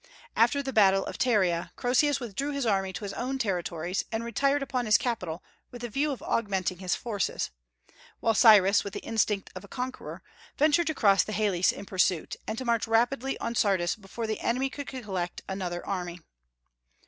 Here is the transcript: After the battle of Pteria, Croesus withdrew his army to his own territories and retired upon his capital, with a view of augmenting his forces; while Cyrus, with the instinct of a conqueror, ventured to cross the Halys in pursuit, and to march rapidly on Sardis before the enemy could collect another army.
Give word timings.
After 0.35 0.63
the 0.63 0.73
battle 0.73 1.05
of 1.05 1.19
Pteria, 1.19 1.69
Croesus 1.75 2.19
withdrew 2.19 2.53
his 2.53 2.65
army 2.65 2.91
to 2.91 3.03
his 3.05 3.13
own 3.13 3.37
territories 3.37 4.03
and 4.11 4.23
retired 4.23 4.63
upon 4.63 4.87
his 4.87 4.97
capital, 4.97 5.43
with 5.69 5.83
a 5.83 5.89
view 5.89 6.09
of 6.11 6.23
augmenting 6.23 6.79
his 6.79 6.95
forces; 6.95 7.51
while 8.19 8.33
Cyrus, 8.33 8.83
with 8.83 8.93
the 8.93 8.99
instinct 9.01 9.51
of 9.53 9.63
a 9.63 9.67
conqueror, 9.67 10.23
ventured 10.57 10.87
to 10.87 10.95
cross 10.95 11.23
the 11.23 11.33
Halys 11.33 11.71
in 11.71 11.85
pursuit, 11.85 12.35
and 12.47 12.57
to 12.57 12.65
march 12.65 12.87
rapidly 12.87 13.37
on 13.37 13.53
Sardis 13.53 13.95
before 13.95 14.25
the 14.25 14.39
enemy 14.39 14.71
could 14.71 14.87
collect 14.87 15.43
another 15.47 15.85
army. 15.85 16.19